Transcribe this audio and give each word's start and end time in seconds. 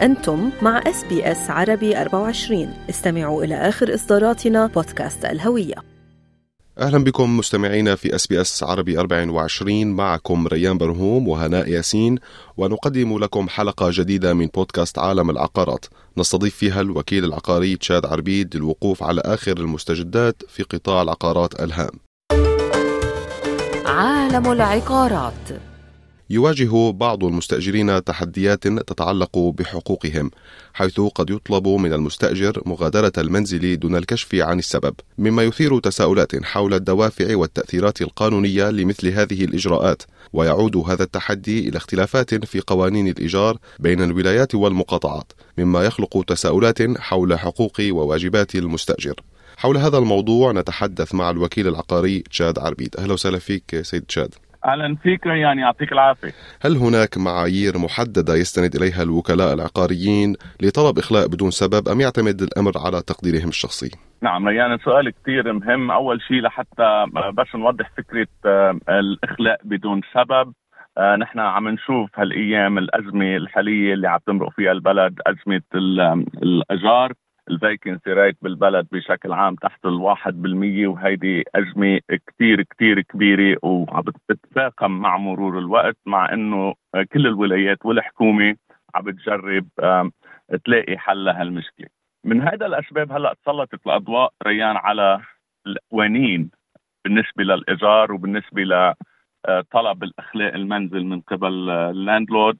أنتم 0.00 0.50
مع 0.62 0.78
SBS 0.86 1.50
عربي 1.50 2.00
24 2.00 2.74
استمعوا 2.90 3.44
إلى 3.44 3.54
آخر 3.54 3.94
إصداراتنا 3.94 4.66
بودكاست 4.66 5.24
الهوية. 5.24 5.74
أهلا 6.78 7.04
بكم 7.04 7.36
مستمعينا 7.36 7.94
في 7.94 8.14
SBS 8.14 8.62
عربي 8.62 8.98
24 8.98 9.86
معكم 9.86 10.46
ريان 10.46 10.78
برهوم 10.78 11.28
وهناء 11.28 11.68
ياسين 11.68 12.18
ونقدم 12.56 13.18
لكم 13.18 13.48
حلقة 13.48 13.88
جديدة 13.92 14.34
من 14.34 14.46
بودكاست 14.46 14.98
عالم 14.98 15.30
العقارات. 15.30 15.84
نستضيف 16.18 16.56
فيها 16.56 16.80
الوكيل 16.80 17.24
العقاري 17.24 17.76
تشاد 17.76 18.06
عربيد 18.06 18.56
للوقوف 18.56 19.02
على 19.02 19.20
آخر 19.24 19.56
المستجدات 19.56 20.42
في 20.48 20.62
قطاع 20.62 21.02
العقارات 21.02 21.60
الهام. 21.60 21.92
عالم 23.86 24.52
العقارات. 24.52 25.67
يواجه 26.30 26.90
بعض 26.90 27.24
المستأجرين 27.24 28.04
تحديات 28.04 28.68
تتعلق 28.68 29.38
بحقوقهم 29.38 30.30
حيث 30.74 31.00
قد 31.00 31.30
يطلب 31.30 31.68
من 31.68 31.92
المستأجر 31.92 32.62
مغادرة 32.66 33.12
المنزل 33.18 33.78
دون 33.78 33.96
الكشف 33.96 34.34
عن 34.34 34.58
السبب. 34.58 34.94
مما 35.18 35.42
يثير 35.42 35.78
تساؤلات 35.80 36.44
حول 36.44 36.74
الدوافع 36.74 37.36
والتأثيرات 37.36 38.02
القانونية 38.02 38.70
لمثل 38.70 39.08
هذه 39.08 39.44
الإجراءات 39.44 40.02
ويعود 40.32 40.76
هذا 40.76 41.02
التحدي 41.02 41.68
إلى 41.68 41.76
اختلافات 41.76 42.44
في 42.44 42.60
قوانين 42.60 43.08
الإيجار 43.08 43.58
بين 43.78 44.02
الولايات 44.02 44.54
والمقاطعات 44.54 45.32
مما 45.58 45.84
يخلق 45.84 46.24
تساؤلات 46.26 46.98
حول 46.98 47.38
حقوق 47.38 47.80
وواجبات 47.80 48.54
المستأجر. 48.54 49.14
حول 49.56 49.76
هذا 49.76 49.98
الموضوع 49.98 50.52
نتحدث 50.52 51.14
مع 51.14 51.30
الوكيل 51.30 51.68
العقاري 51.68 52.20
تشاد 52.20 52.58
عربيد. 52.58 52.96
أهلا 52.96 53.12
وسهلا 53.12 53.38
فيك 53.38 53.82
سيد 53.82 54.02
تشاد. 54.02 54.34
أهلا 54.68 54.96
فيك 55.02 55.26
ريان 55.26 55.58
يعطيك 55.58 55.92
العافية. 55.92 56.32
هل 56.62 56.76
هناك 56.76 57.18
معايير 57.18 57.78
محددة 57.78 58.34
يستند 58.34 58.74
إليها 58.74 59.02
الوكلاء 59.02 59.54
العقاريين 59.54 60.34
لطلب 60.62 60.98
إخلاء 60.98 61.26
بدون 61.28 61.50
سبب 61.50 61.88
أم 61.88 62.00
يعتمد 62.00 62.42
الأمر 62.42 62.72
على 62.86 63.02
تقديرهم 63.02 63.48
الشخصي؟ 63.48 63.90
نعم 64.22 64.48
ريان 64.48 64.78
سؤال 64.78 65.10
كثير 65.10 65.52
مهم، 65.52 65.90
أول 65.90 66.20
شيء 66.22 66.40
لحتى 66.40 67.04
بس 67.38 67.54
نوضح 67.54 67.90
فكرة 67.96 68.26
آه، 68.46 68.78
الإخلاء 68.88 69.60
بدون 69.64 70.00
سبب 70.14 70.52
آه، 70.98 71.16
نحن 71.16 71.38
عم 71.38 71.68
نشوف 71.68 72.10
هالأيام 72.14 72.78
الأزمة 72.78 73.36
الحالية 73.36 73.94
اللي 73.94 74.08
عم 74.08 74.18
تمرق 74.26 74.50
فيها 74.50 74.72
البلد 74.72 75.14
أزمة 75.26 75.62
الاجار 76.42 77.12
الفيكنسي 77.50 78.12
ريت 78.12 78.36
بالبلد 78.42 78.86
بشكل 78.92 79.32
عام 79.32 79.54
تحت 79.54 79.86
الواحد 79.86 80.42
بالمية 80.42 80.86
وهيدي 80.86 81.44
أزمة 81.54 82.00
كتير 82.26 82.62
كتير 82.62 83.00
كبيرة 83.00 83.58
وعم 83.62 84.02
بتتفاقم 84.28 84.90
مع 84.90 85.16
مرور 85.16 85.58
الوقت 85.58 85.96
مع 86.06 86.32
أنه 86.32 86.74
كل 87.12 87.26
الولايات 87.26 87.86
والحكومة 87.86 88.56
عم 88.94 89.04
بتجرب 89.04 89.68
تلاقي 90.64 90.98
حل 90.98 91.24
لهالمشكلة. 91.24 91.86
من 92.24 92.40
هذا 92.42 92.66
الأسباب 92.66 93.12
هلأ 93.12 93.34
تسلطت 93.42 93.86
الأضواء 93.86 94.32
ريان 94.46 94.76
على 94.76 95.20
القوانين 95.66 96.50
بالنسبة 97.04 97.44
للإيجار 97.44 98.12
وبالنسبة 98.12 98.62
لطلب 99.48 100.02
الإخلاء 100.02 100.54
المنزل 100.54 101.04
من 101.04 101.20
قبل 101.20 101.70
اللاندلورد 101.70 102.58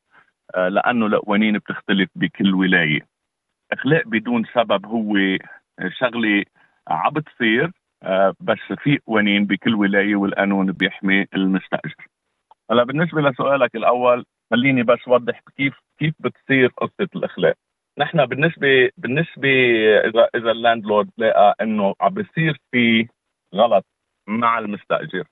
لأنه 0.56 1.06
القوانين 1.06 1.58
بتختلف 1.58 2.08
بكل 2.16 2.54
ولاية. 2.54 3.17
إخلاء 3.72 4.08
بدون 4.08 4.44
سبب 4.54 4.86
هو 4.86 5.14
شغلة 6.00 6.44
عم 6.88 7.12
بتصير 7.12 7.70
آه، 8.02 8.34
بس 8.40 8.78
في 8.82 8.98
قوانين 9.06 9.44
بكل 9.44 9.74
ولاية 9.74 10.16
والقانون 10.16 10.72
بيحمي 10.72 11.26
المستأجر. 11.34 12.06
هلا 12.70 12.84
بالنسبة 12.84 13.20
لسؤالك 13.20 13.76
الأول 13.76 14.24
خليني 14.50 14.82
بس 14.82 14.98
اوضح 15.08 15.40
كيف 15.56 15.74
كيف 15.98 16.14
بتصير 16.20 16.68
قصة 16.68 17.08
الإخلاء. 17.16 17.54
نحن 17.98 18.26
بالنسبة 18.26 18.90
بالنسبة 18.96 19.48
إذا 20.04 20.28
إذا 20.34 20.50
اللاندلورد 20.50 21.10
لقى 21.18 21.54
إنه 21.60 21.94
عم 22.00 22.14
بيصير 22.14 22.58
في 22.72 23.08
غلط 23.54 23.84
مع 24.28 24.58
المستأجر 24.58 25.24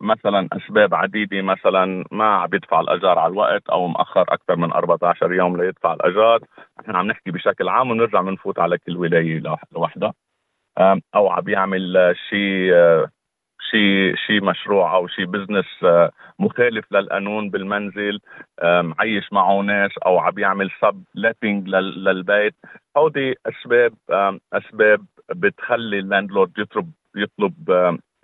مثلا 0.00 0.48
أسباب 0.52 0.94
عديدة 0.94 1.42
مثلا 1.42 2.04
ما 2.12 2.24
عم 2.24 2.48
يدفع 2.54 2.80
الأجار 2.80 3.18
على 3.18 3.32
الوقت 3.32 3.68
أو 3.68 3.86
مأخر 3.86 4.22
أكثر 4.28 4.56
من 4.56 4.72
14 4.72 5.32
يوم 5.32 5.62
ليدفع 5.62 5.92
الأجار. 5.94 6.40
نحن 6.80 6.96
عم 6.96 7.06
نحكي 7.06 7.30
بشكل 7.30 7.68
عام 7.68 7.90
ونرجع 7.90 8.20
بنفوت 8.20 8.58
على 8.58 8.78
كل 8.78 8.96
ولاية 8.96 9.42
لوحدها. 9.72 10.12
أو 11.14 11.28
عم 11.28 11.48
يعمل 11.48 12.14
شيء 12.30 12.72
شيء 13.70 14.14
شيء 14.26 14.44
مشروع 14.44 14.94
أو 14.94 15.06
شيء 15.06 15.24
business 15.24 15.66
مخالف 16.38 16.92
للقانون 16.92 17.50
بالمنزل. 17.50 18.20
معيش 18.62 19.32
معه 19.32 19.60
ناس 19.60 19.98
أو 20.06 20.18
عم 20.18 20.38
يعمل 20.38 20.70
subletting 20.80 21.68
للبيت. 21.68 22.54
هودي 22.96 23.34
أسباب 23.46 23.94
أسباب 24.52 25.06
بتخلي 25.34 25.98
ال 25.98 26.05
landlord 26.05 26.58
يطلب 26.58 26.92
يطلب 27.16 27.70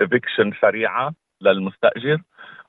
eviction 0.00 0.53
سريعة. 0.60 1.14
للمستأجر. 1.42 2.22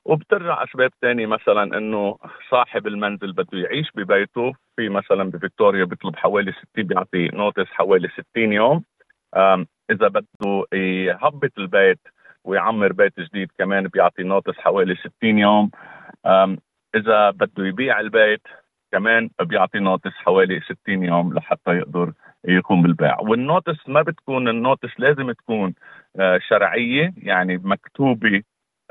وبترجع 0.04 0.64
اسباب 0.64 0.90
ثانية 1.02 1.26
مثلا 1.26 1.78
إنه 1.78 2.18
صاحب 2.50 2.86
المنزل 2.86 3.32
بده 3.32 3.58
يعيش 3.58 3.90
ببيته 3.94 4.52
في 4.76 4.88
مثلا 4.88 5.30
بفيكتوريا 5.30 5.84
بيطلب 5.84 6.16
حوالي 6.16 6.52
60 6.52 6.86
بيعطي 6.86 7.28
notice 7.28 7.66
حوالي 7.66 8.08
60 8.08 8.52
يوم. 8.52 8.84
إذا 9.90 10.08
بده 10.08 10.64
يهبط 10.72 11.58
البيت 11.58 12.00
ويعمر 12.44 12.92
بيت 12.92 13.20
جديد 13.20 13.48
كمان 13.58 13.88
بيعطي 13.88 14.22
notice 14.22 14.58
حوالي 14.58 14.96
60 14.96 15.38
يوم. 15.38 15.70
إذا 16.94 17.30
بده 17.30 17.66
يبيع 17.66 18.00
البيت 18.00 18.42
كمان 18.92 19.30
بيعطي 19.42 19.78
notice 19.78 20.10
حوالي 20.12 20.60
60 20.60 21.04
يوم 21.04 21.34
لحتى 21.34 21.70
يقدر 21.70 22.12
يقوم 22.44 22.82
بالبيع. 22.82 23.20
وال 23.20 23.37
notice 23.37 23.88
ما 23.88 24.02
بتكون 24.02 24.48
ال 24.48 24.55
notice 24.55 25.00
لازم 25.00 25.32
تكون 25.32 25.74
آه، 26.20 26.38
شرعية 26.48 27.14
يعني 27.16 27.56
مكتوبة 27.64 28.42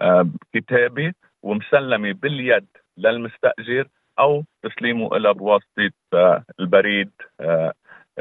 آه، 0.01 0.27
كتابه 0.53 1.13
ومسلمه 1.43 2.11
باليد 2.11 2.67
للمستأجر 2.97 3.87
أو 4.19 4.43
تسليمه 4.63 5.17
لها 5.17 5.31
بواسطة 5.31 5.91
آه، 6.13 6.43
البريد 6.59 7.11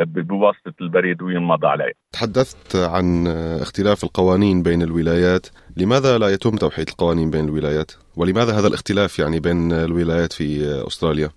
بواسطة 0.07 0.75
البريد 0.81 1.23
وينمضى 1.23 1.67
عليه. 1.67 1.93
تحدثت 2.13 2.77
عن 2.77 3.27
اختلاف 3.61 4.05
القوانين 4.05 4.63
بين 4.63 4.83
الولايات، 4.83 5.47
لماذا 5.77 6.19
لا 6.19 6.29
يتم 6.29 6.57
توحيد 6.57 6.89
القوانين 6.89 7.31
بين 7.31 7.45
الولايات؟ 7.45 7.93
ولماذا 8.17 8.53
هذا 8.59 8.69
الاختلاف 8.69 9.19
يعني 9.19 9.41
بين 9.41 9.73
الولايات 9.73 10.33
في 10.33 10.45
أستراليا؟ 10.87 11.29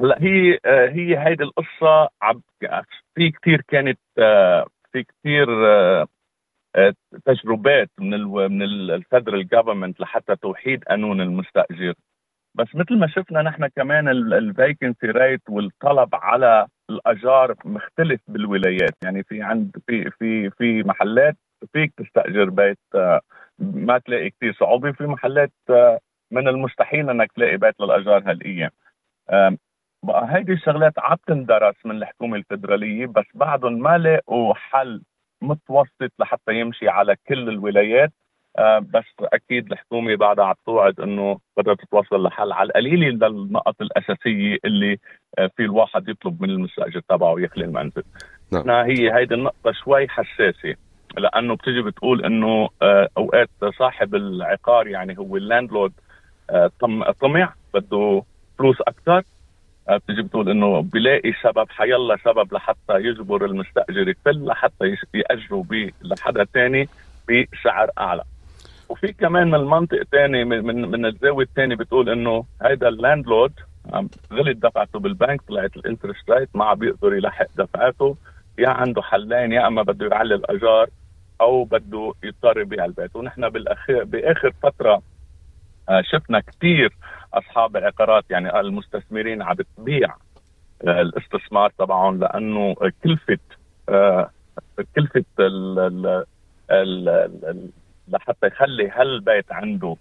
هلا 0.00 0.18
هي 0.20 0.58
هي 0.66 1.18
هيدي 1.18 1.44
القصة 1.44 2.08
في 3.14 3.30
كثير 3.30 3.62
كانت 3.68 3.98
في 4.92 5.04
كثير 5.08 5.46
تجربات 7.24 7.90
من 8.00 8.22
من 8.32 8.62
ال 8.62 8.73
federal 8.73 9.48
government 9.48 10.00
لحتى 10.00 10.36
توحيد 10.36 10.84
قانون 10.84 11.20
المستأجر. 11.20 11.94
بس 12.54 12.66
مثل 12.74 12.98
ما 12.98 13.06
شفنا 13.06 13.42
نحن 13.42 13.66
كمان 13.66 14.08
ال 14.08 14.20
vacancy 14.20 15.06
rate 15.06 15.42
والطلب 15.48 16.08
على 16.14 16.66
الأجار 16.90 17.54
مختلف 17.64 18.20
بالولايات. 18.28 18.94
يعني 19.04 19.22
في 19.22 19.42
عند 19.42 19.76
في 19.86 20.10
في 20.10 20.50
في 20.50 20.82
محلات 20.82 21.36
فيك 21.72 21.92
تستأجر 21.96 22.50
بيت 22.50 22.78
ما 23.58 23.98
تلاقي 23.98 24.30
كثير 24.30 24.52
صعوبة. 24.52 24.92
في 24.92 25.06
محلات 25.06 25.52
من 26.30 26.48
المستحيل 26.48 27.10
إنك 27.10 27.32
تلاقي 27.32 27.56
بيت 27.56 27.80
للأجار 27.80 28.30
هالايام 28.30 28.70
بقى 30.04 30.26
هيدي 30.36 30.52
الشغلات 30.52 30.92
عم 30.98 31.16
تندرس 31.26 31.74
من 31.84 31.96
الحكومة 31.96 32.36
الفدراليه 32.36 33.06
بس 33.06 33.24
بعدهم 33.34 33.72
ما 33.72 33.98
لاقوا 33.98 34.54
حل 34.54 35.02
متوسط 35.42 36.12
لحتى 36.18 36.54
يمشي 36.60 36.88
على 36.88 37.16
كل 37.28 37.48
الولايات 37.48 38.12
آه 38.58 38.78
بس 38.78 39.04
أكيد 39.20 39.72
الحكومة 39.72 40.16
بعدها 40.16 40.44
عم 40.44 40.54
توعد 40.66 41.00
إنه 41.00 41.38
بدها 41.56 41.74
تتوصل 41.74 42.22
لحل 42.22 42.52
على 42.52 42.66
القليله 42.66 43.28
للنقط 43.28 43.76
الأساسية 43.80 44.58
اللي 44.64 44.98
آه 45.38 45.50
في 45.56 45.62
الواحد 45.62 46.08
يطلب 46.08 46.42
من 46.42 46.50
المستأجر 46.50 47.00
تبعه 47.08 47.34
يخلي 47.38 47.64
المنزل. 47.64 48.02
نعم. 48.52 48.86
هي 48.86 49.14
هيدي 49.14 49.34
النقطة 49.34 49.72
شوي 49.72 50.08
حساسة 50.08 50.74
لأنه 51.18 51.54
بتجي 51.56 51.82
بتقول 51.82 52.24
إنه 52.24 52.68
آه 52.82 53.08
أوقات 53.18 53.50
صاحب 53.78 54.14
العقار 54.14 54.88
يعني 54.88 55.18
هو 55.18 55.36
اللاندلورد 55.36 55.92
طمع 57.20 57.54
بده 57.74 58.22
فلوس 58.58 58.80
أكثر 58.80 59.22
آه، 59.88 59.96
بتيجي 59.96 60.22
بتقول 60.22 60.50
إنه 60.50 60.82
بلاقي 60.82 61.32
سبب 61.42 61.66
حيلا 61.70 62.16
سبب 62.24 62.54
لحتى 62.54 62.94
يجبر 62.94 63.44
المستأجر 63.44 64.08
يفل 64.08 64.46
لحتى 64.46 64.96
يأجروا 65.14 65.62
به 65.62 65.90
لحدا 66.02 66.44
ثاني 66.44 66.88
بسعر 67.28 67.90
أعلى. 67.98 68.22
وفي 68.88 69.12
كمان 69.12 69.46
من 69.46 69.54
المنطق 69.54 70.02
ثاني 70.02 70.44
من 70.44 70.90
من, 70.90 71.06
الزاوية 71.06 71.44
الثانية 71.44 71.76
بتقول 71.76 72.10
إنه 72.10 72.44
هيدا 72.62 72.88
ال 72.88 72.95
landlord 72.95 73.52
غلط 74.32 74.56
دفعته 74.56 74.98
بالبنك 74.98 75.42
طلعت 75.48 75.76
ال 75.76 75.82
interest 75.82 76.30
rate 76.30 76.48
ما 76.54 76.64
عم 76.64 76.78
بيقدر 76.78 77.14
يلحق 77.14 77.46
دفعاته. 77.56 78.16
يا 78.58 78.68
عنده 78.68 79.02
حلين 79.02 79.52
يا 79.52 79.66
أما 79.66 79.82
بده 79.82 80.06
يعلي 80.06 80.34
الأجار 80.34 80.88
أو 81.40 81.64
بده 81.64 82.12
يضطر 82.24 82.60
يبيع 82.60 82.84
البيت. 82.84 83.16
ونحن 83.16 83.48
بالأخير 83.48 84.04
بآخر 84.04 84.52
فترة 84.62 85.02
شفنا 86.00 86.40
كثير 86.40 86.92
أصحاب 87.34 87.76
العقارات 87.76 88.24
يعني 88.30 88.60
المستثمرين 88.60 89.42
عم 89.42 89.54
بتبيع 89.54 90.14
الاستثمار 90.84 91.70
تبعهم 91.78 92.20
لأنه 92.20 92.74
كلفه 93.04 93.38
كلفه 94.96 95.24
لحتى 98.08 98.46
يخلي 98.46 98.88
هالبيت 98.90 99.52
عنده 99.52 99.96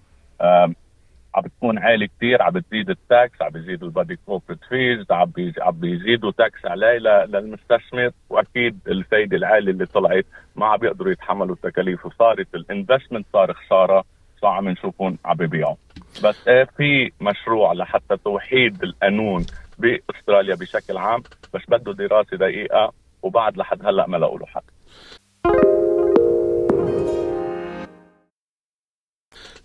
عم 1.36 1.42
بتكون 1.44 1.78
عالي 1.80 2.08
كثير 2.08 2.42
عم 2.42 2.54
بتزيد 2.54 2.90
ال 2.90 3.03
tax 3.03 3.42
عم 3.42 3.50
بيزيدوا 3.50 3.88
ال 3.88 3.94
body 3.94 4.20
corporate 4.26 4.64
fees 4.70 5.06
عم 5.12 5.32
بيزيدوا 5.72 6.32
tax 6.32 6.66
عليه 6.66 6.98
للمستثمر 7.26 8.12
وأكيد 8.30 8.80
الفايدة 8.88 9.38
العالية 9.38 9.72
اللي 9.72 9.86
طلعت 9.86 10.26
ما 10.56 10.66
عم 10.66 10.78
بيقدروا 10.78 11.12
يتحملوا 11.12 11.56
التكاليف 11.56 12.06
وصارت 12.06 12.56
ال 12.56 12.62
investment 12.62 13.26
صار 13.34 13.54
خسارة 13.54 14.04
عم 14.48 14.70
نشوفهم 14.70 15.18
عم 15.26 15.38
بيبيعوا 15.38 15.76
بس 16.24 16.48
إيه 16.48 16.64
في 16.78 17.12
مشروع 17.22 17.74
لحتى 17.74 18.18
توحيد 18.18 18.84
القانون 18.84 19.46
بأستراليا 19.80 20.56
بشكل 20.56 20.98
عام 20.98 21.24
بس 21.54 21.62
بده 21.68 21.94
دراسة 21.94 22.38
دقيقة 22.38 22.94
وبعد 23.22 23.58
لحد 23.58 23.86
هلأ 23.86 24.08
ما 24.08 24.18
لقوا 24.18 24.40
له 24.40 24.46
حل. 24.46 24.62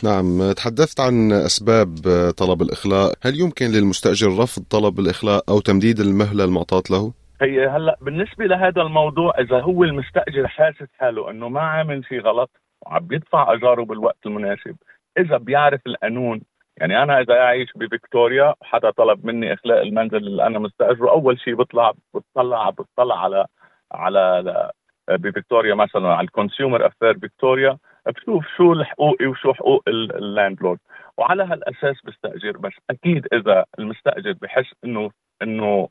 نعم 0.04 0.52
تحدثت 0.52 1.00
عن 1.00 1.32
أسباب 1.32 1.88
طلب 2.36 2.62
الإخلاء. 2.62 3.14
هل 3.22 3.40
يمكن 3.40 3.66
للمستأجر 3.66 4.28
رفض 4.38 4.62
طلب 4.70 4.98
الإخلاء 4.98 5.44
أو 5.48 5.60
تمديد 5.60 6.00
المهلة 6.00 6.44
المعطاة 6.44 6.82
له؟ 6.90 7.12
هي 7.42 7.66
هلأ 7.66 7.98
بالنسبة 8.00 8.44
لهذا 8.44 8.82
الموضوع 8.82 9.32
إذا 9.40 9.60
هو 9.60 9.84
المستأجر 9.84 10.48
حاسس 10.48 10.88
حاله 10.98 11.30
إنه 11.30 11.48
ما 11.48 11.60
عامل 11.60 12.04
شيء 12.08 12.20
غلط 12.20 12.50
وعم 12.86 13.06
بيدفع 13.06 13.52
أجاره 13.52 13.84
بالوقت 13.84 14.26
المناسب. 14.26 14.76
إذا 15.18 15.36
بيعرف 15.36 15.80
القانون 15.86 16.40
يعني 16.76 17.02
أنا 17.02 17.20
إذا 17.20 17.34
أعيش 17.34 17.68
بفيكتوريا 17.76 18.54
وحدا 18.60 18.90
طلب 18.90 19.26
مني 19.26 19.52
إخلاء 19.52 19.82
المنزل 19.82 20.16
اللي 20.16 20.46
أنا 20.46 20.58
مستأجره 20.58 21.10
أول 21.10 21.40
شيء 21.40 21.54
بطلع 21.54 21.92
بطلع 22.14 22.70
بطلع 22.70 23.22
على 23.24 23.46
على 23.92 24.70
بفيكتوريا 25.10 25.74
مثلا 25.74 26.08
على 26.14 26.24
ال 26.24 26.31
Consumer 26.31 26.86
Affairs 26.86 27.18
فيكتوريا 27.18 27.78
بشوف 28.06 28.46
شو 28.56 28.84
حقوقي 28.84 29.26
وشو 29.26 29.52
حقوق 29.54 29.82
ال 29.88 29.98
landlord 29.98 30.78
وعلى 31.18 31.42
هالأساس 31.42 31.96
بستأجر 32.04 32.56
بس 32.58 32.72
أكيد 32.90 33.26
إذا 33.32 33.64
المستأجر 33.78 34.32
بحس 34.32 34.72
انه 34.84 35.10
إنه 35.42 35.88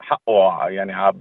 حقه 0.00 0.68
يعني 0.68 0.92
عب 0.92 1.20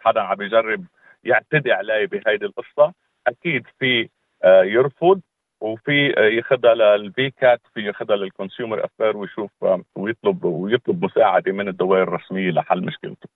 حدا 0.00 0.20
عم 0.20 0.42
يجرب 0.42 0.84
يعتدي 1.24 1.72
علي 1.72 2.06
بهيدي 2.06 2.46
القصة 2.46 2.92
أكيد 3.26 3.66
في 3.78 4.08
يرفض 4.44 5.20
وفي 5.60 6.14
آه، 6.18 6.20
ياخذها 6.20 6.74
لل 6.74 7.30
VCAT 7.30 7.60
في 7.74 7.80
ياخذها 7.80 8.16
لل 8.16 8.30
Consumer 8.30 8.84
Affairs 8.84 9.16
ويشوف 9.16 9.50
ويطلب 9.96 10.44
ويطلب 10.44 11.04
مساعدة 11.04 11.52
من 11.52 11.68
الدوائر 11.68 12.02
الرسمية 12.02 12.50
لحل 12.50 12.84
مشكلته. 12.84 13.28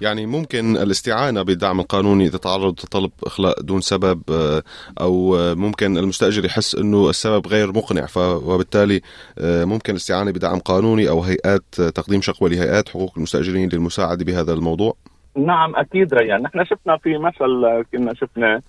يعني 0.00 0.26
ممكن 0.26 0.76
الاستعانة 0.76 1.42
بالدعم 1.42 1.80
القانوني 1.80 2.26
إذا 2.26 2.38
تعرض 2.38 2.72
لطلب 2.72 3.10
إخلاء 3.26 3.60
دون 3.60 3.80
سبب 3.80 4.22
آه، 4.30 4.62
أو 5.00 5.36
ممكن 5.54 5.98
المستأجر 5.98 6.44
يحس 6.44 6.74
أنه 6.74 7.10
السبب 7.10 7.46
غير 7.46 7.68
مقنع 7.68 8.06
وبالتالي 8.18 9.00
آه، 9.38 9.64
ممكن 9.64 9.92
الاستعانة 9.92 10.30
بدعم 10.30 10.58
قانوني 10.58 11.08
أو 11.08 11.20
هيئات 11.20 11.74
تقديم 11.74 12.20
شكوى 12.20 12.50
لهيئات 12.50 12.88
حقوق 12.88 13.12
المستأجرين 13.16 13.68
للمساعدة 13.72 14.24
بهذا 14.24 14.52
الموضوع؟ 14.52 14.96
نعم 15.36 15.76
أكيد 15.76 16.14
ريان. 16.14 16.42
نحن 16.42 16.64
شفنا 16.64 16.96
في 16.96 17.18
مثل 17.18 17.82
كنا 17.92 18.14
شفنا 18.14 18.62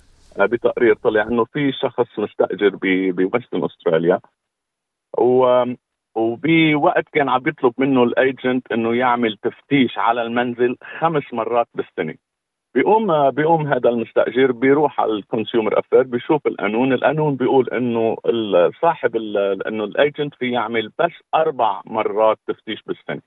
بتقرير 0.46 0.96
طلع 0.96 1.22
إنه 1.22 1.46
في 1.46 1.72
شخص 1.72 2.20
مستأجر 2.20 2.76
ب 3.12 3.18
Western 3.18 3.64
Australia 3.64 4.20
و 5.18 5.64
وبوقت 6.16 7.04
كان 7.14 7.30
عم 7.30 7.44
يطلب 7.48 7.74
منه 7.78 8.04
ال 8.04 8.15
agent 8.15 8.72
إنه 8.72 8.96
يعمل 8.96 9.38
تفتيش 9.38 9.98
على 9.98 10.22
المنزل 10.22 10.78
خمس 11.00 11.24
مرات 11.34 11.68
بالسنة. 11.76 12.16
بيقوم 12.76 13.30
بيقوم 13.30 13.68
هذا 13.68 13.90
المستأجر 13.90 14.52
بيروح 14.52 15.02
على 15.02 15.12
ال 15.14 15.21
Consumer 15.21 15.80
Affairs 15.80 16.04
بيشوف 16.04 16.48
القانون 16.48 16.94
القانون 16.94 17.36
بيقول 17.36 17.70
إنه 17.70 18.18
صاحب 18.82 19.16
إنه 19.68 19.84
ال 19.84 19.93
agent 19.93 20.36
في 20.36 20.52
يعمل 20.52 20.92
بس 21.00 21.12
أربع 21.36 21.82
مرات 21.86 22.38
تفتيش 22.48 22.84
بالسنة. 22.84 23.22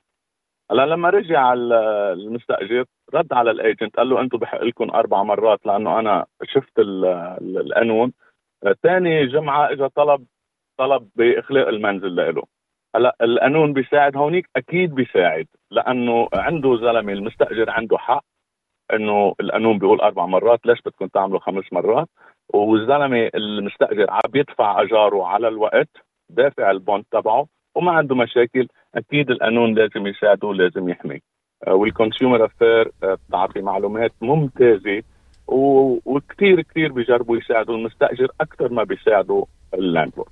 هلا 0.70 0.86
لما 0.86 1.10
رجع 1.10 1.52
المستأجر 1.52 2.84
رد 3.14 3.32
على 3.32 3.50
الايجنت 3.50 3.96
قال 3.96 4.08
له 4.08 4.20
أنتم 4.20 4.38
بحق 4.38 4.62
لكم 4.62 4.90
أربع 4.90 5.22
مرات 5.22 5.66
لأنه 5.66 5.98
أنا 5.98 6.26
شفت 6.44 6.78
القانون. 6.78 8.12
ثاني 8.82 9.26
جمعة 9.26 9.72
اجى 9.72 9.88
طلب 9.88 10.26
طلب 10.78 11.08
بإخلاء 11.16 11.68
المنزل 11.68 12.16
له 12.16 12.42
هلا 12.96 13.16
القانون 13.22 13.72
بيساعد 13.72 14.16
هونيك 14.16 14.48
أكيد 14.56 14.94
بيساعد 14.94 15.46
لأنه 15.70 16.28
عنده 16.32 16.76
زلمة 16.76 17.12
المستأجر 17.12 17.70
عنده 17.70 17.98
حق 17.98 18.24
إنه 18.92 19.34
القانون 19.40 19.78
بيقول 19.78 20.00
أربع 20.00 20.26
مرات 20.26 20.66
ليش 20.66 20.78
بدكم 20.86 21.06
تعملوا 21.06 21.40
خمس 21.40 21.72
مرات؟ 21.72 22.08
والزلمة 22.54 23.30
المستأجر 23.34 24.10
عم 24.10 24.30
يدفع 24.34 24.82
أجاره 24.82 25.26
على 25.26 25.48
الوقت 25.48 25.88
دافع 26.30 26.70
ال 26.70 26.77
bond 26.77 27.04
تبعه 27.10 27.46
وما 27.74 27.92
عنده 27.92 28.14
مشاكل. 28.14 28.68
أكيد 28.94 29.30
القانون 29.30 29.74
لازم 29.74 30.06
يساعده 30.06 30.48
ولازم 30.48 30.88
يحميه. 30.88 31.20
آه، 31.66 31.74
وال 31.74 31.88
Consumer 31.88 32.44
Affairs 32.44 32.92
بتعطي 33.02 33.60
معلومات 33.60 34.12
ممتازة 34.20 35.02
وكثير 36.06 36.62
كثير 36.62 36.92
بيجربوا 36.92 37.36
يساعدوا 37.36 37.74
المستأجر 37.74 38.28
أكثر 38.40 38.72
ما 38.72 38.84
بيساعدوا 38.84 39.44
ال 39.74 39.80
landlord. 39.80 40.30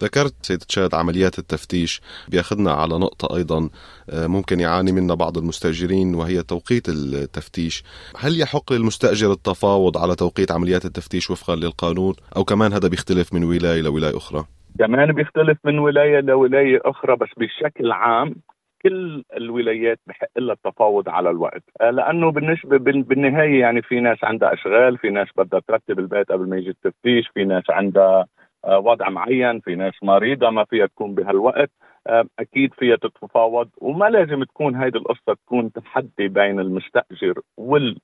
ذكرت 0.00 0.34
سيد 0.42 0.58
تشاد 0.58 0.94
عمليات 0.94 1.38
التفتيش. 1.38 2.00
بياخذنا 2.28 2.72
على 2.72 2.98
نقطة 2.98 3.36
أيضا 3.36 3.68
آه، 4.10 4.26
ممكن 4.26 4.60
يعاني 4.60 4.92
منها 4.92 5.14
بعض 5.14 5.38
المستأجرين 5.38 6.14
وهي 6.14 6.42
توقيت 6.42 6.88
التفتيش. 6.88 7.84
هل 8.16 8.40
يحق 8.40 8.72
للمستأجر 8.72 9.32
التفاوض 9.32 9.98
على 9.98 10.14
توقيت 10.14 10.52
عمليات 10.52 10.84
التفتيش 10.84 11.30
وفقا 11.30 11.56
للقانون؟ 11.56 12.14
أو 12.36 12.44
كمان 12.44 12.72
هذا 12.72 12.88
بيختلف 12.88 13.32
من 13.34 13.44
ولاية 13.44 13.80
لولاية 13.80 14.16
أخرى؟ 14.16 14.44
كمان 14.78 15.12
بيختلف 15.12 15.58
من 15.64 15.78
ولاية 15.78 16.20
لولاية 16.20 16.80
أخرى 16.84 17.16
بس 17.16 17.28
بشكل 17.36 17.92
عام 17.92 18.34
كل 18.82 19.24
الولايات 19.36 20.00
بحق 20.06 20.38
لها 20.38 20.54
التفاوض 20.54 21.08
على 21.08 21.30
الوقت. 21.30 21.62
آه، 21.80 21.90
لأنه 21.90 22.30
بالنسبة 22.30 22.78
بالنهاية 22.78 23.60
يعني 23.60 23.82
في 23.82 24.00
ناس 24.00 24.24
عندها 24.24 24.52
أشغال 24.54 24.98
في 24.98 25.10
ناس 25.10 25.28
بدها 25.36 25.60
ترتب 25.60 25.98
البيت 25.98 26.32
قبل 26.32 26.48
ما 26.48 26.56
يجي 26.56 26.70
التفتيش 26.70 27.28
في 27.28 27.44
ناس 27.44 27.64
عندها 27.70 28.26
آه، 28.64 28.78
وضع 28.78 29.08
معين 29.08 29.60
في 29.60 29.74
ناس 29.74 29.94
مريضة 30.02 30.50
ما 30.50 30.64
فيها 30.64 30.86
تكون 30.86 31.14
بهالوقت. 31.14 31.70
آه، 32.06 32.24
أكيد 32.38 32.74
فيها 32.74 32.96
تتفاوض 32.96 33.68
وما 33.78 34.06
لازم 34.06 34.44
تكون 34.44 34.76
هيدي 34.76 34.98
القصة 34.98 35.34
تكون 35.46 35.72
تحدي 35.72 36.28
بين 36.28 36.60
المستأجر 36.60 37.40
وال 37.56 37.98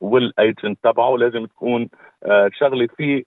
والأيجنت 0.00 0.78
تبعه. 0.82 1.16
لازم 1.16 1.46
تكون 1.46 1.88
شغلة 2.52 2.88
في 2.96 3.24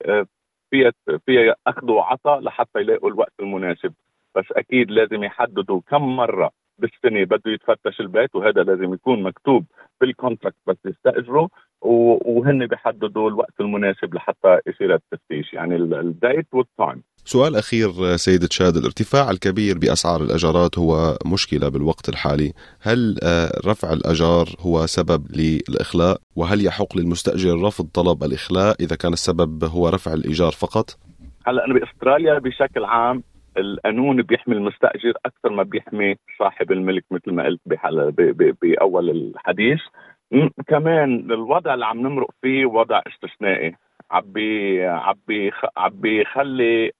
فيها 0.69 0.91
فيها 1.25 1.55
أخذ 1.67 1.91
وعطاء 1.91 2.39
لحتى 2.39 2.79
يلاقوا 2.79 3.09
الوقت 3.09 3.33
المناسب. 3.39 3.93
بس 4.35 4.45
أكيد 4.51 4.91
لازم 4.91 5.23
يحددوا 5.23 5.81
كم 5.87 6.01
مرة 6.15 6.51
بالسنة 6.79 7.23
بده 7.23 7.51
يتفتش 7.51 7.99
البيت 7.99 8.35
وهذا 8.35 8.63
لازم 8.63 8.93
يكون 8.93 9.23
مكتوب 9.23 9.65
بال 10.01 10.12
contract 10.12 10.55
بس 10.67 10.77
يستاجره 10.85 11.49
وهن 11.81 12.67
بيحددوا 12.67 13.29
الوقت 13.29 13.53
المناسب 13.59 14.13
لحتى 14.13 14.59
يصير 14.67 14.93
التفتيش 14.95 15.53
يعني 15.53 15.75
ال 15.75 15.90
date 15.90 16.47
وال 16.53 16.70
time 16.70 17.03
سؤال 17.33 17.55
أخير 17.55 17.89
سيد 18.15 18.47
تشاد 18.47 18.75
الارتفاع 18.75 19.31
الكبير 19.31 19.77
بأسعار 19.77 20.21
الأجارات 20.21 20.79
هو 20.79 21.17
مشكلة 21.33 21.69
بالوقت 21.69 22.09
الحالي. 22.09 22.53
هل 22.81 22.99
آه، 23.23 23.69
رفع 23.69 23.93
الأجار 23.93 24.45
هو 24.59 24.85
سبب 24.85 25.21
للإخلاء؟ 25.39 26.17
وهل 26.35 26.65
يحق 26.65 26.97
للمستأجر 26.97 27.61
رفض 27.67 27.85
طلب 27.93 28.23
الإخلاء 28.23 28.75
إذا 28.79 28.95
كان 28.95 29.13
السبب 29.13 29.63
هو 29.63 29.89
رفع 29.89 30.13
الإيجار 30.13 30.51
فقط؟ 30.51 30.85
هلا 31.47 31.65
أنا 31.65 31.73
بأستراليا 31.73 32.39
بشكل 32.39 32.85
عام 32.85 33.23
القانون 33.57 34.21
بيحمي 34.21 34.55
المستأجر 34.55 35.13
أكثر 35.25 35.49
ما 35.49 35.63
بيحمي 35.63 36.15
صاحب 36.39 36.71
الملك 36.71 37.03
مثل 37.11 37.31
ما 37.31 37.43
قلت 37.45 37.61
بأول 38.61 39.09
الحديث. 39.09 39.79
كمان 40.67 41.31
الوضع 41.31 41.73
اللي 41.73 41.85
عم 41.85 41.99
نمرق 41.99 42.29
فيه 42.41 42.65
وضع 42.65 43.01
استثنائي. 43.07 43.75
عبي 44.11 44.85
عبي 44.85 45.51
عبي 45.77 46.21
يخلي 46.21 46.91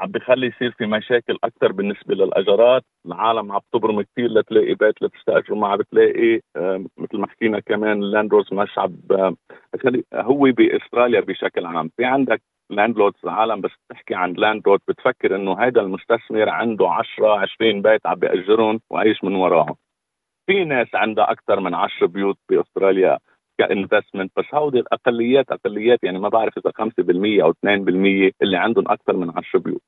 عم 0.00 0.10
بيخلي 0.10 0.46
يصير 0.46 0.70
في 0.70 0.86
مشاكل 0.86 1.38
أكثر 1.44 1.72
بالنسبة 1.72 2.14
للاجارات، 2.14 2.84
العالم 3.06 3.52
عم 3.52 3.60
تبرم 3.72 4.02
كثير 4.02 4.28
لتلاقي 4.30 4.74
بيت 4.74 5.02
لتستاجره 5.02 5.54
ما 5.54 5.68
عم 5.68 5.76
بتلاقي 5.76 6.40
مثل 6.98 7.18
ما 7.18 7.26
حكينا 7.26 7.60
كمان 7.60 8.02
اللاندروز 8.02 8.52
مش 8.52 8.78
عم 8.78 8.96
هو 10.14 10.40
بإستراليا 10.52 11.20
بشكل 11.20 11.66
عام، 11.66 11.90
في 11.96 12.04
عندك 12.04 12.42
landlords 12.70 13.18
العالم 13.24 13.60
بس 13.60 13.70
بتحكي 13.90 14.14
عن 14.14 14.32
landlord 14.32 14.80
بتفكر 14.88 15.36
إنه 15.36 15.60
هذا 15.60 15.80
المستثمر 15.80 16.48
عنده 16.48 16.90
10 16.90 17.38
20 17.38 17.82
بيت 17.82 18.06
عم 18.06 18.14
بيأجرهم 18.14 18.80
وعايش 18.90 19.24
من 19.24 19.34
وراهم. 19.34 19.74
في 20.46 20.64
ناس 20.64 20.88
عندها 20.94 21.30
أكثر 21.30 21.60
من 21.60 21.74
10 21.74 22.06
بيوت 22.06 22.38
بأستراليا. 22.48 23.18
ك 23.60 23.67
investment 23.67 24.32
بس 24.36 24.44
هودي 24.54 24.78
الأقليات 24.78 25.52
أقليات 25.52 25.98
يعني 26.02 26.18
ما 26.18 26.28
بعرف 26.28 26.58
إذا 26.58 26.70
5% 26.70 27.42
أو 27.42 27.52
2% 27.52 28.32
اللي 28.42 28.56
عندهم 28.56 28.84
أكثر 28.88 29.16
من 29.16 29.30
10 29.36 29.58
بيوت. 29.58 29.82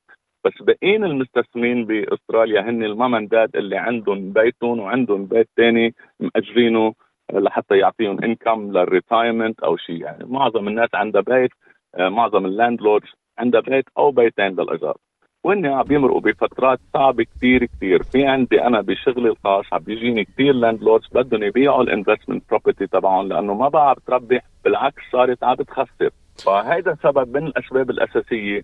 بس 0.45 0.61
باقيين 0.61 1.03
المستثمرين 1.03 1.85
بأستراليا 1.85 2.61
هن 2.61 2.83
ال 2.83 2.94
mum 2.94 3.27
dad 3.27 3.55
اللي 3.55 3.77
عندهم 3.77 4.33
بيتهم 4.33 4.79
وعندهم 4.79 5.25
بيت 5.25 5.49
ثاني 5.57 5.95
مأجرينه 6.19 6.93
لحتى 7.33 7.77
يعطيهم 7.77 8.23
income 8.23 8.71
لل 8.71 8.86
retirement 8.86 9.59
أو 9.59 9.77
شيء 9.77 10.01
يعني 10.01 10.25
معظم 10.25 10.67
الناس 10.67 10.89
عندها 10.93 11.21
بيت 11.21 11.51
آه، 11.95 12.09
معظم 12.09 12.45
ال 12.45 12.81
landlords 12.81 13.09
عندها 13.37 13.61
بيت 13.61 13.85
أو 13.97 14.11
بيتين 14.11 14.55
للايجار 14.59 14.97
وهن 15.43 15.65
عم 15.65 15.83
بيمرقوا 15.83 16.19
بفترات 16.21 16.79
صعبة 16.93 17.23
كثير 17.23 17.65
كثير 17.65 18.03
في 18.03 18.25
عندي 18.27 18.61
أنا 18.63 18.81
بشغلي 18.81 19.29
الخاص 19.29 19.65
عم 19.73 19.79
بيجيني 19.79 20.23
كثير 20.25 20.53
landlords 20.53 21.07
بدهم 21.13 21.43
يبيعوا 21.43 21.83
ال 21.83 21.88
investment 21.88 22.43
property 22.49 22.87
تبعهم 22.87 23.27
لأنه 23.27 23.53
ما 23.53 23.69
بقى 23.69 23.89
عم 23.89 23.95
تربح 24.07 24.41
بالعكس 24.63 25.01
صارت 25.11 25.43
عم 25.43 25.55
بتخسر. 25.55 26.09
فهيدا 26.45 26.97
سبب 27.03 27.37
من 27.37 27.47
الأسباب 27.47 27.89
الأساسية 27.89 28.61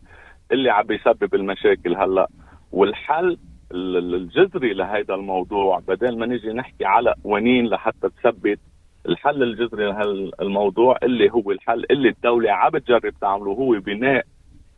اللي 0.52 0.70
عم 0.70 0.84
بيسبب 0.86 1.36
المشاكل 1.36 1.96
هلأ. 1.96 2.28
والحل 2.72 3.38
الجذري 3.72 4.74
لهذا 4.74 5.14
الموضوع 5.16 5.80
بدل 5.88 6.20
ما 6.20 6.26
نجي 6.26 6.54
نحكي 6.54 6.86
على 6.86 7.14
قوانين 7.24 7.66
لحتى 7.68 8.10
تثبت 8.10 8.60
الحل 9.06 9.44
الجذري 9.44 9.86
لهالموضوع 9.86 10.98
اللي 11.04 11.32
هو 11.32 11.52
الحل 11.52 11.86
اللي 11.92 12.10
الدولة 12.10 12.52
عم 12.52 12.70
بتجرب 12.70 13.14
تعمله 13.22 13.52
هو 13.52 13.72
بناء 13.80 14.26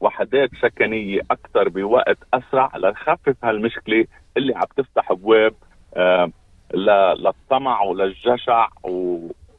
وحدات 0.01 0.49
سكنية 0.61 1.19
أكثر 1.31 1.69
بوقت 1.69 2.17
أسرع 2.33 2.71
لنخفف 2.77 3.35
هالمشكلة 3.43 4.05
اللي 4.37 4.53
عم 4.55 4.67
تفتح 4.77 5.11
أبواب 5.11 5.53
آه 5.95 6.31
للطمع 7.19 7.81
وللجشع 7.81 8.67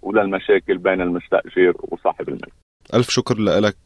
وللمشاكل 0.03 0.79
بين 0.79 1.01
المستأجر 1.01 1.75
وصاحب 1.83 2.29
الملك. 2.29 2.53
ألف 2.95 3.11
شكر 3.11 3.39
لك 3.39 3.77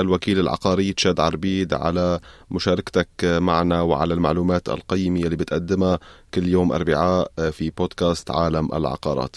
الوكيل 0.00 0.40
العقاري 0.40 0.92
تشاد 0.92 1.20
عربيد 1.20 1.74
على 1.74 2.20
مشاركتك 2.50 3.08
معنا 3.24 3.82
وعلى 3.82 4.14
المعلومات 4.14 4.68
القيمة 4.68 5.20
اللي 5.20 5.36
بتقدمها 5.36 5.98
كل 6.34 6.48
يوم 6.48 6.72
أربعاء 6.72 7.28
في 7.50 7.70
بودكاست 7.70 8.30
عالم 8.30 8.68
العقارات. 8.74 9.36